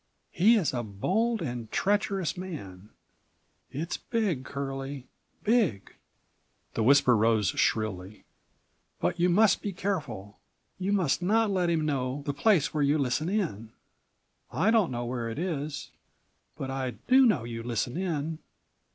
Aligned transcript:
He 0.31 0.55
is 0.55 0.73
a 0.73 0.81
bold 0.81 1.43
and 1.43 1.71
treacherous 1.71 2.35
man. 2.35 2.89
It's 3.69 3.97
big, 3.97 4.43
Curlie, 4.45 5.05
big!" 5.43 5.93
The 6.73 6.81
whisper 6.81 7.15
rose 7.15 7.49
shrilly. 7.49 8.23
"But 8.99 9.19
you 9.19 9.29
must 9.29 9.61
be 9.61 9.71
careful. 9.73 10.39
You 10.79 10.91
must 10.91 11.21
not 11.21 11.51
let 11.51 11.69
him 11.69 11.85
know 11.85 12.23
the 12.25 12.33
place 12.33 12.73
where 12.73 12.81
you 12.81 12.97
listen 12.97 13.29
in. 13.29 13.73
I 14.51 14.71
don't 14.71 14.89
know 14.89 15.05
where 15.05 15.29
it 15.29 15.37
is. 15.37 15.91
But 16.57 16.71
I 16.71 16.93
do 17.07 17.27
know 17.27 17.43
you 17.43 17.61
listen 17.61 17.95
in. 17.95 18.39